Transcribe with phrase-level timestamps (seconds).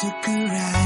[0.00, 0.77] took a ride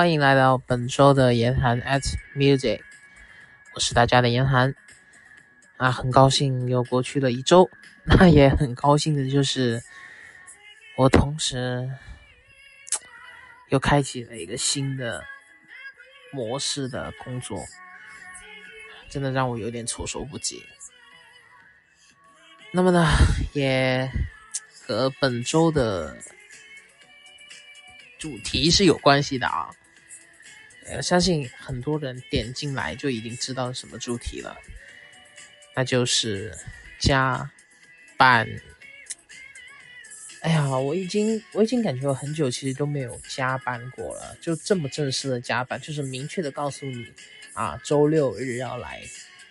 [0.00, 2.00] 欢迎来到本周的严寒 at
[2.34, 2.80] music，
[3.74, 4.74] 我是大家的严寒
[5.76, 7.68] 啊，很高兴又过去了一周，
[8.08, 9.82] 那也很高兴的就是
[10.96, 11.86] 我同时
[13.68, 15.22] 又开启了一个新的
[16.32, 17.62] 模式的工作，
[19.10, 20.64] 真的让我有点措手不及。
[22.72, 23.06] 那么呢，
[23.52, 24.10] 也
[24.86, 26.16] 和本周的
[28.18, 29.68] 主题是有关系的啊。
[30.90, 34.56] 呃，相信很多人点进来就已经知道什么主题了，
[35.76, 36.56] 那就是
[36.98, 37.50] 加
[38.16, 38.48] 班。
[40.40, 47.12] 哎呀，我已经我已经感觉我很久其实都没有加班过了，就这么正式的加班，就是明确的告诉你
[47.52, 49.02] 啊，周六日要来，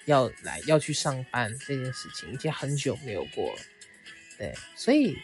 [0.05, 3.61] 要来要去上班这件事情，已经很久没有过了。
[4.37, 5.15] 对，所以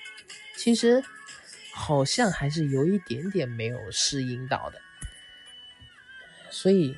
[0.56, 1.04] 其实
[1.74, 4.80] 好像还是有一点点没有适应到的。
[6.56, 6.96] 所以，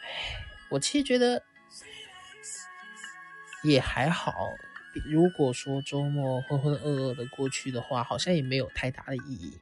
[0.00, 1.42] 唉，我其实觉得
[3.62, 4.32] 也还好。
[5.04, 9.60] 如果说周末浑浑噩噩的过去的话，好像也没有太大的意义，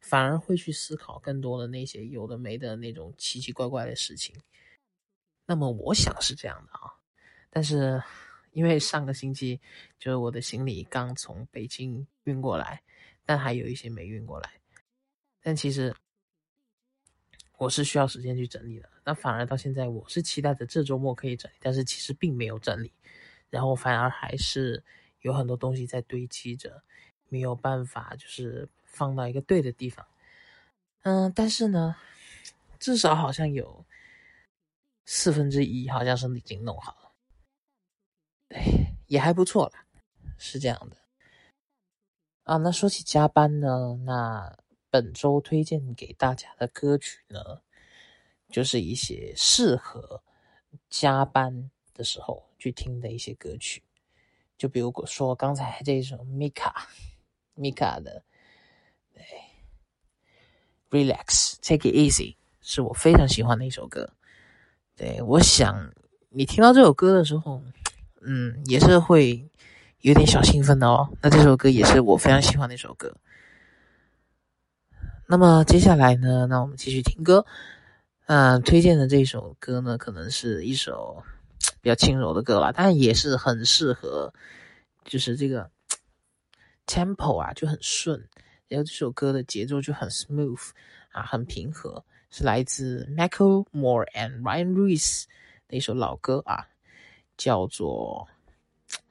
[0.00, 4.34] 反而会去思考更多的那些有的没的那种奇奇怪怪的事情。
[5.46, 6.98] 那么我想是这样的啊，
[7.50, 8.02] 但是
[8.50, 9.60] 因为上个星期
[10.00, 12.82] 就是我的行李刚从北京运过来，
[13.24, 14.50] 但还有一些没运过来，
[15.40, 15.94] 但其实。
[17.56, 22.92] 我是需要时间去整理的，那反而到现在我是期待着这周末可以整理，但是其实并没有整理，
[23.48, 24.82] 然后反而还是
[25.20, 26.82] 有很多东西在堆积着，
[27.28, 30.04] 没有办法就是放到一个对的地方。
[31.02, 31.94] 嗯，但是呢，
[32.80, 33.86] 至少好像有
[35.06, 37.12] 四分之一好像是已经弄好了，
[38.56, 39.84] 哎，也还不错啦，
[40.38, 40.96] 是这样的。
[42.42, 44.63] 啊，那说起加班呢，那。
[44.94, 47.40] 本周推荐给大家的歌曲呢，
[48.48, 50.22] 就是一些适合
[50.88, 53.82] 加班的时候去听的一些歌曲。
[54.56, 56.72] 就比如说刚才这首 Mika
[57.56, 58.22] Mika 的，
[59.12, 59.24] 对
[60.90, 64.12] ，Relax Take It Easy 是我非常喜欢的一首歌。
[64.94, 65.92] 对，我想
[66.28, 67.60] 你听到这首歌的时候，
[68.20, 69.44] 嗯，也是会
[70.02, 71.10] 有点小兴奋的哦。
[71.20, 73.12] 那这首歌也是我非常喜欢的一首歌。
[75.26, 77.46] 那么接下来呢，那我们继续听歌。
[78.26, 81.22] 嗯，推荐的这首歌呢，可能是一首
[81.80, 84.32] 比较轻柔的歌吧，但也是很适合，
[85.04, 85.70] 就是这个
[86.86, 88.28] tempo 啊就很顺，
[88.68, 90.60] 然后这首歌的节奏就很 smooth
[91.10, 95.24] 啊，很平和，是来自 Michael Moore and Ryan Reese
[95.68, 96.66] 的一首老歌啊，
[97.38, 98.28] 叫做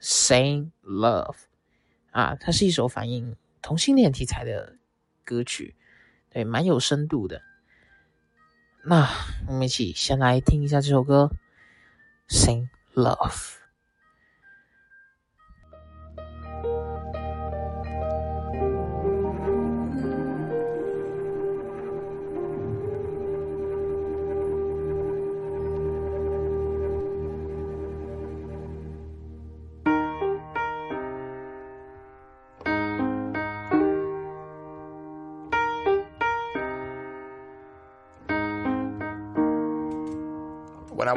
[0.00, 1.32] Same Love》
[2.12, 4.76] 啊，它是一首反映同性恋题材的
[5.24, 5.74] 歌曲，
[6.34, 7.40] 对，蛮有深度的。
[8.84, 9.08] 那
[9.46, 11.30] 我们一起先来听一下这首歌
[12.34, 13.30] 《Sing Love》。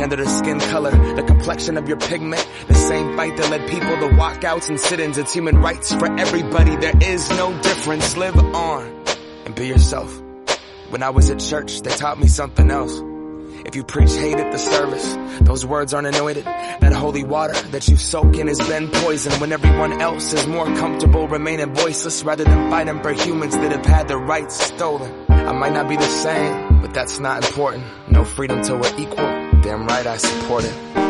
[0.00, 2.48] gender to skin color, the complexion of your pigment.
[2.68, 5.18] The same fight that led people to walkouts and sit-ins.
[5.18, 6.74] It's human rights for everybody.
[6.76, 8.16] There is no difference.
[8.16, 9.04] Live on
[9.44, 10.10] and be yourself.
[10.88, 12.98] When I was at church, they taught me something else.
[13.66, 16.46] If you preach hate at the service, those words aren't anointed.
[16.46, 20.64] That holy water that you soak in has been poisoned when everyone else is more
[20.64, 25.12] comfortable remaining voiceless rather than fighting for humans that have had their rights stolen.
[25.28, 27.84] I might not be the same, but that's not important.
[28.10, 29.49] No freedom till we're equal.
[29.62, 31.09] Damn right I support it.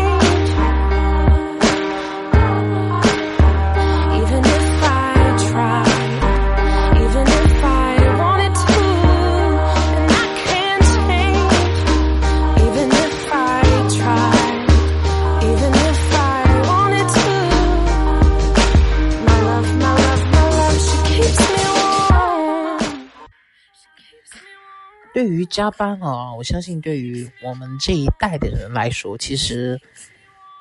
[25.21, 29.79] 对于加班啊，我相信对于我们这一代的人来说，其实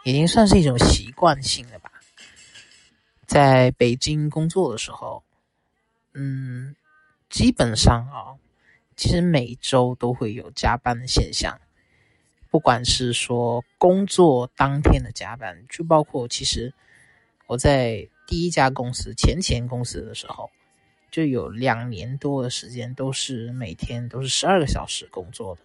[0.04, 1.90] 已经算是一种习惯性了吧。
[3.26, 5.24] 在北京工作的时候，
[6.12, 6.76] 嗯，
[7.30, 8.36] 基本上啊，
[8.96, 11.58] 其实每周都会有加班的现象。
[12.50, 16.70] 不管是说工作当天的加班，就包括其实
[17.46, 20.50] 我在第一家公司前前公司的时候，
[21.10, 25.62] 就有两年多的时间都是每天都是十二个小时工作的，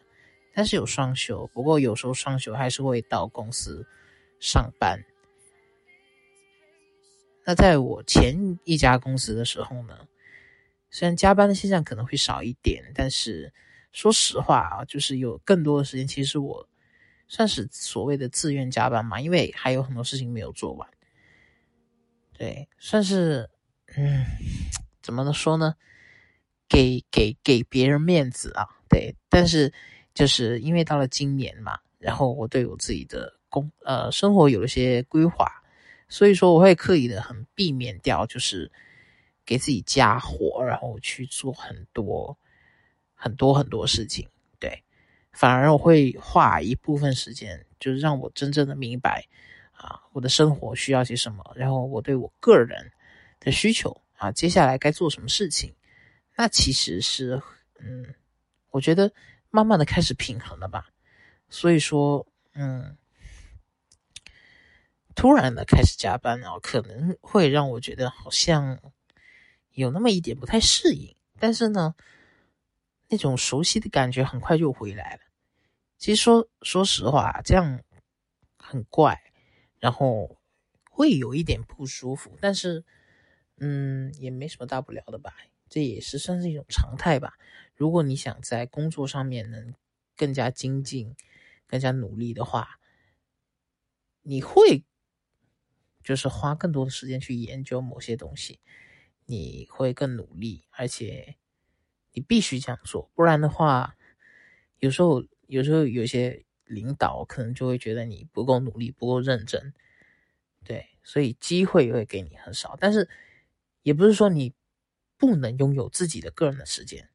[0.54, 3.86] 但是有双休，不过有时候双休还是会到公司
[4.40, 5.04] 上班。
[7.46, 10.08] 那在我前一家公司的时候呢，
[10.90, 13.54] 虽然加班的现象可能会少一点，但是
[13.92, 16.68] 说实话啊，就是有更多的时间，其实我
[17.28, 20.90] 算是所谓的自愿加班嘛，因为还有很多事情没有做完。
[22.34, 23.50] 对，算是
[23.96, 24.26] 嗯，
[25.06, 25.76] 怎么说呢？
[26.68, 29.16] 给给给别人面子啊，对。
[29.30, 29.72] 但是
[30.16, 35.62] 就是因为到了今年嘛，然后我对我自己的工呃生活有了些规划。
[36.10, 38.72] 所以说，我会刻意的很避免掉，就是
[39.46, 42.36] 给自己加活，然后去做很多
[43.14, 44.28] 很多很多事情。
[44.60, 44.84] 对，
[45.34, 49.24] 反而我会花一部分时间，就是让我真正的明白
[49.72, 52.92] 啊，我的生活需要些什么，然后我对我个人
[53.40, 55.76] 的需求啊，接下来该做什么事情。
[56.36, 57.42] 那其实是，
[57.80, 58.16] 嗯，
[58.72, 59.12] 我觉得
[59.50, 60.90] 慢慢的开始平衡了吧。
[61.50, 62.98] 所以说，嗯。
[65.18, 68.78] 突然的开始加班啊，可能会让我觉得好像
[69.72, 71.16] 有那么一点不太适应。
[71.40, 71.96] 但是呢，
[73.08, 75.22] 那种熟悉的感觉很快就回来了。
[75.98, 77.80] 其实说说实话，这样
[78.58, 79.18] 很怪，
[79.80, 80.38] 然后
[80.92, 82.38] 会有一点不舒服。
[82.42, 82.84] 但是，
[83.58, 85.34] 嗯，也没什么大不了的吧。
[85.70, 87.34] 这也是算是一种常态吧。
[87.76, 89.74] 如果你想在工作上面能
[90.16, 91.16] 更加精进、
[91.68, 92.80] 更加努力的话，
[94.22, 94.84] 你会。
[96.04, 98.60] 就是花更多的时间去研究某些东西，
[99.26, 101.36] 你会更努力，而且
[102.14, 103.98] 你必须这样做，不然的话，
[104.78, 109.74] 有时候有时候有些领导可能就会觉得你不够努力，不够认真，
[110.64, 112.78] 对，所以机会会给你很少。
[112.80, 113.10] 但是
[113.86, 114.52] 也不是说你
[115.16, 117.08] 不能拥有自己的个人的时间，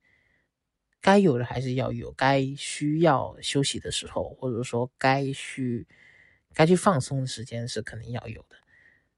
[1.01, 5.89] 该有的还是要有，该需要休息的时候，或者说该去
[6.55, 8.57] 该去放松的时间是肯定要有的。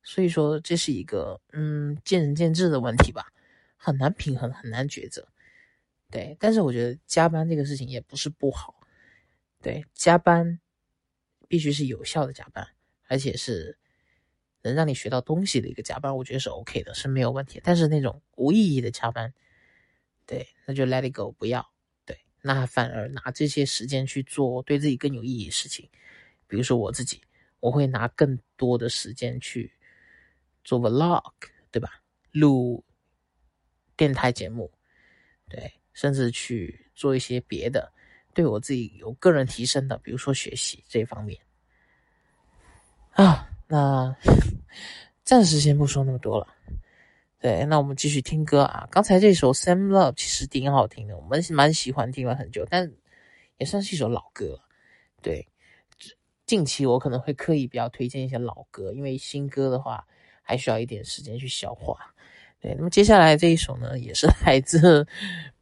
[0.02, 3.30] 所以说，这是一个嗯见仁见智的问题吧，
[3.76, 5.28] 很难平衡，很难抉择。
[6.11, 8.80] 对，但是我觉得加班这个事情也不是不好。
[9.61, 10.59] 对，加班
[11.49, 12.66] 必须是有效的加班，
[13.09, 13.78] 而且是
[14.62, 17.61] 能让你学到东西的一个加班，我觉得是 OK 的，是没有问题。
[17.62, 19.33] 但是那种无意义的加班，
[20.26, 21.69] 对，那就 let it go，不要。
[22.04, 25.88] 对，那反而拿这些时间去做对自己更有意义的事情，
[26.47, 27.21] 比如说我自己，
[27.61, 29.73] 我会拿更多的时间去。
[30.64, 31.33] 做 vlog，
[31.73, 32.00] 对吧？
[32.31, 32.85] 录
[33.97, 34.71] 电台节目，
[35.49, 37.92] 对，甚至去做一些别的，
[38.33, 41.37] 对我自己有个人提升的，比如说学习这方面。
[43.11, 44.14] 啊，那
[45.24, 46.46] 暂时先不说那么多了。
[47.40, 48.86] 对，那我们继续听歌啊。
[48.90, 52.92] 刚才这首《Sam Love》其实挺好听的，我们蛮喜欢，听了很久，但
[53.56, 54.60] 也算是一首老歌。
[55.22, 55.48] 对，
[56.44, 60.06] 近期我可能会刻意比较推荐一些老歌，因为新歌的话。
[60.44, 61.96] 还需要一点时间去消化，
[62.60, 62.74] 对。
[62.74, 65.06] 那么接下来这一首呢，也是来自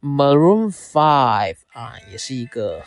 [0.01, 2.83] Maroon Five 啊，也是一个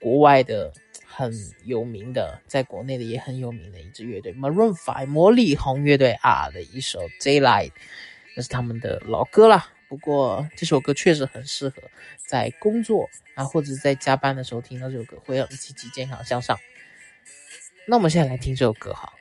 [0.00, 0.72] 国外的
[1.12, 1.32] 很
[1.64, 7.72] 有名的，在国内的也很有名的一支乐队 Maroon Five 魔力红乐队啊的一首 Daylight，
[8.36, 9.68] 那是他们的老歌啦。
[9.88, 11.82] 不过这首歌确实很适合
[12.16, 16.58] 在工作啊或者在加班的时候听到这首歌，会让积极、健康、向上。
[17.86, 19.12] 那我们现在来听这首歌哈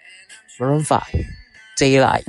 [0.58, 1.26] ，Maroon Five。
[1.80, 2.26] daylight.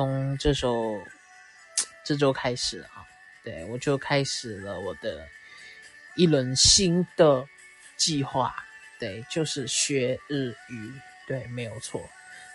[0.00, 0.98] 从这首
[2.02, 3.04] 这周开始啊，
[3.44, 5.28] 对我就开始了我的
[6.16, 7.46] 一轮新的
[7.98, 8.64] 计划，
[8.98, 10.90] 对，就是学日语，
[11.26, 12.08] 对，没有错。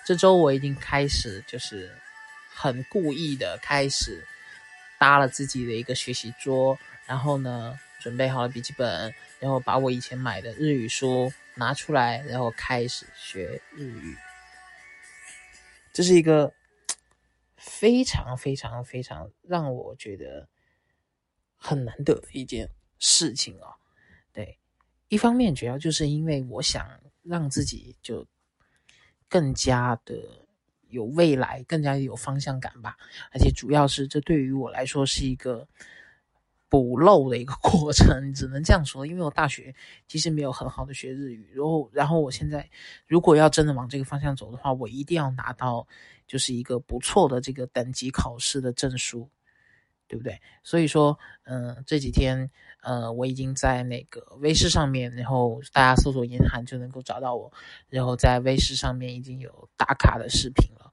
[0.04, 1.96] 这周我已经开始，就是
[2.50, 4.26] 很故意的开始
[4.98, 6.76] 搭了自己的一个学习桌，
[7.06, 14.18] 然后呢，准备好了笔记本，然后把我以前买的日语书拿出来，然后开始学日语。
[15.94, 16.52] 这是一个
[17.66, 20.48] 非常非常非常让我觉得
[21.56, 23.74] 很难得的一件事情啊。
[24.32, 24.60] 对，
[25.08, 26.88] 一方面主要就是因为我想
[27.24, 28.26] 让自己就
[29.28, 30.16] 更加的
[30.90, 32.96] 有未来，更加有方向感吧。
[33.32, 35.68] 而且主要是这对于我来说是一个
[36.70, 39.06] 补漏的一个过程，只能这样说。
[39.06, 39.74] 因为我大学
[40.08, 42.70] 其实没有很好的学日语，然后然后我现在
[43.08, 45.88] 如果要真的往这个方向走的话，我一定要拿到
[46.28, 49.30] 就是一个不错的这个等级考试的证书，
[50.08, 50.42] 对不对？
[50.64, 52.50] 所以说，嗯、这几天
[52.82, 57.54] 呃我已经在那个微视上面，然后大家搜索银寒就能够找到我，
[57.90, 60.92] 然后在微视上面已经有打卡的视频了。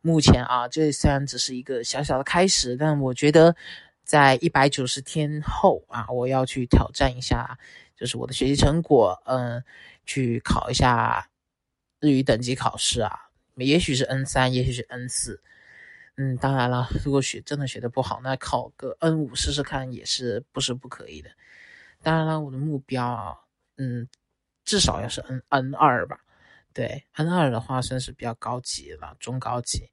[0.00, 3.56] 目前啊，这虽然只是一个小小的开始，但我觉得
[4.04, 7.58] 在一百九十天后啊，我要去挑战一下，
[7.96, 9.64] 就是我的学习成果，嗯、
[10.04, 11.28] 去考一下
[12.00, 15.42] 日语等级考试啊，也许是 N 三，也许是 N 四。
[16.16, 21.30] 嗯，当然了，如果学真的学的不好，那考个 N 五试试看也是不是不可以的。
[22.02, 23.34] 当然了，我的目标啊，
[23.78, 24.06] 嗯，
[24.64, 26.20] 至少要是 N N 二吧。
[26.72, 29.90] 对，N 二的话算是比较高级了，中高级。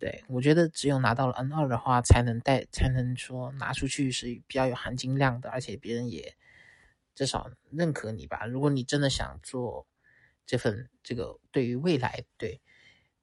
[0.00, 6.34] 对我觉得只有拿到了 N 二的话，才能带，才能说拿出去是比较有含金量的，而且别人也
[7.14, 8.46] 至少认可你吧。
[8.46, 9.86] 如果你真的想做
[10.46, 12.62] 这份这个对于未来对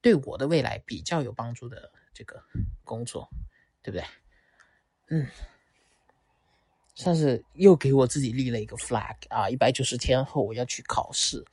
[0.02, 2.44] 对我的未来比较有帮助的这个
[2.84, 3.28] 工作，
[3.82, 4.06] 对不对？
[5.10, 5.28] 嗯，
[6.94, 9.50] 算是又给我自己立了一个 flag 啊！
[9.50, 11.44] 一百九十天后我要去考试。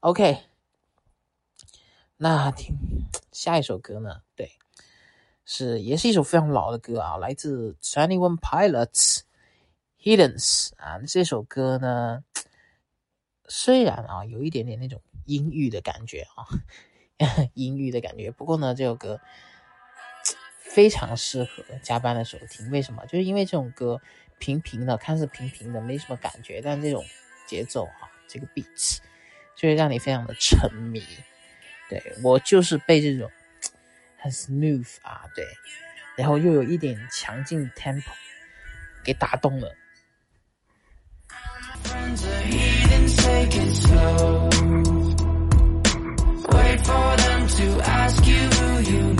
[0.00, 0.42] OK，
[2.22, 2.76] 那听
[3.32, 4.22] 下一首歌呢？
[4.36, 4.52] 对，
[5.44, 9.22] 是也是一首非常老的歌啊，来自 Twenty One Pilots
[10.00, 11.00] Hiddens 啊。
[11.00, 12.22] 这首歌呢，
[13.48, 16.46] 虽然啊有一点点那种阴郁的感觉啊，
[17.54, 19.20] 阴郁的感觉，不过呢，这首歌
[20.60, 22.70] 非常适合加班的时候听。
[22.70, 23.04] 为什么？
[23.06, 24.00] 就是因为这种歌
[24.38, 27.04] 平平的，看似平平的，没什么感觉，但这种
[27.48, 28.98] 节奏啊，这个 beats
[29.56, 31.02] 就会让你非常的沉迷。
[31.88, 33.30] 对我就是被这种
[34.16, 35.46] 很 smooth 啊，对，
[36.16, 38.10] 然后又有一点强劲 tempo
[39.04, 39.74] 给打动了。
[46.52, 48.36] Wait for them to ask you
[48.90, 49.11] you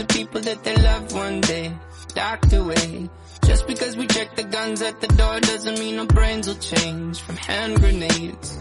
[0.00, 1.72] of people that they love one day.
[2.16, 3.10] Locked away.
[3.44, 7.20] Just because we check the guns at the door doesn't mean our brains will change
[7.20, 8.58] from hand grenades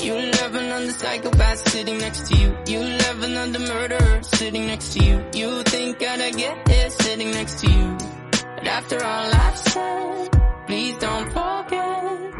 [0.00, 2.56] You love another psychopath sitting next to you.
[2.66, 5.24] You love another murderer sitting next to you.
[5.34, 7.96] You think I'd get here sitting next to you.
[8.56, 10.28] But after all I've said,
[10.66, 12.39] please don't forget.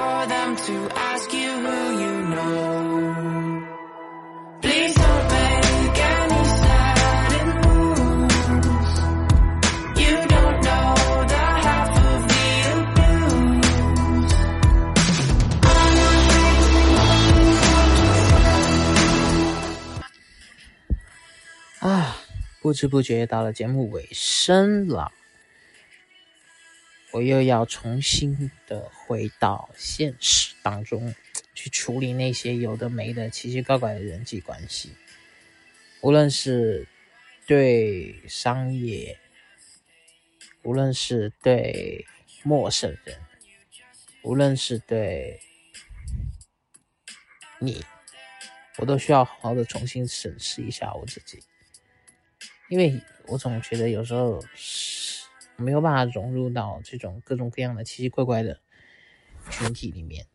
[0.00, 2.48] for them to ask you who you know.
[4.62, 7.48] Please don't make any sudden.
[10.02, 10.88] You don't know
[11.32, 12.44] the half of me
[21.80, 22.16] 啊，
[22.62, 25.12] 不知不觉到了节目尾声了，
[27.12, 31.14] 我又要重新的回到现实当中
[31.54, 34.92] 去处理那些有的没的奇奇怪怪的人际关系，
[36.02, 36.86] 无论是
[37.46, 39.18] 对商业，
[40.62, 42.06] 无论是对
[42.44, 43.18] 陌生人，
[44.22, 45.40] 无论是对
[47.58, 47.84] 你，
[48.78, 51.42] 我都需要好好的重新审视一下我自己。
[52.68, 54.40] 因为我总觉得有时候
[55.60, 58.60] 没有办法融入到这种各种各样的奇奇怪怪的
[59.50, 60.26] 群体里面。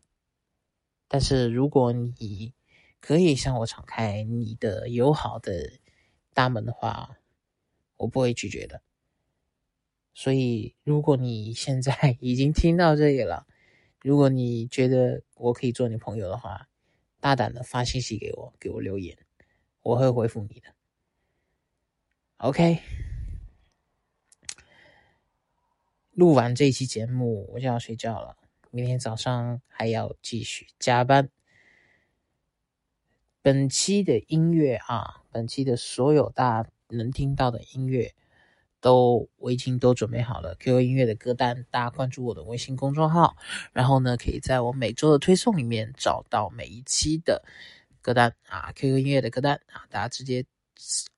[1.07, 2.53] 但是如果你
[2.99, 5.73] 可以向我敞开你的友好的
[6.33, 7.17] 大门的话，
[7.97, 8.81] 我不会拒绝的。
[10.13, 13.45] 所以，如果你现在 已经听到这里了，
[14.01, 16.69] 如果你觉得我可以做你朋友的话，
[17.19, 19.17] 大胆的发信息给我，给我留言，
[19.81, 20.73] 我会回复你的。
[22.37, 22.79] OK，
[26.15, 28.37] 录完这一期节目我就要睡觉了，
[28.71, 31.29] 明天早上还要继续加班。
[33.41, 38.15] 本期的音乐啊，本期的所有大家能听到的音乐，
[38.79, 40.55] 都我已经都准备好了。
[40.55, 43.35] QQ 音乐的歌单，大家关注我的微信公众号，
[43.73, 47.43] 然后呢，可以在我每周的推送里面找到每一期的
[48.01, 50.45] 歌单啊，QQ 音乐的歌单啊，大家直接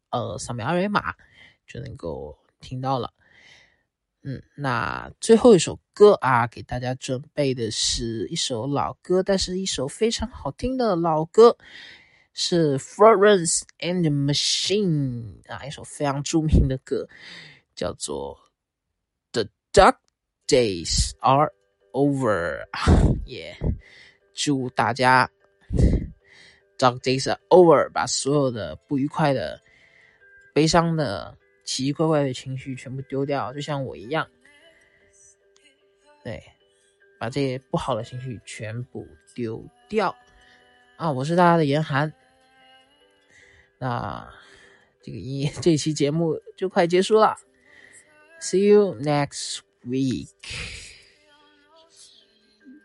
[0.10, 1.14] 呃扫描二维码
[1.68, 3.14] 就能够听到了。
[4.24, 11.56] 嗯，那最后一首歌啊，给大家准备的是一首老歌，但是一首非常好听的老歌，
[12.34, 17.08] 是 Florence and the Machine 啊，一首非常著名的歌，
[17.74, 18.38] 叫做
[19.32, 19.98] The Dark
[20.46, 21.54] Days Are
[21.94, 22.66] Over
[23.28, 23.58] 耶、
[24.34, 25.30] 祝大家
[26.78, 29.62] Dark Days Are Over，把所有的不愉快的、
[30.54, 31.38] 悲伤的。
[31.68, 34.28] 奇奇怪怪的情绪全部丢掉，就像我一样，
[36.24, 36.42] 对，
[37.20, 40.16] 把这些不好的情绪全部丢掉。
[40.96, 41.12] 啊！
[41.12, 42.12] 我是大家的严寒，
[43.78, 44.34] 那
[45.04, 47.36] 这个一这期节目就快结束了
[48.42, 50.30] ，See you next week，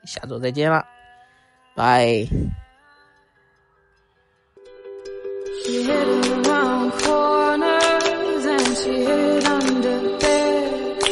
[0.05, 0.85] 下周再见了，
[1.75, 2.27] 拜。
[8.75, 11.03] she hid under bed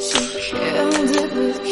[0.00, 1.71] she killed it with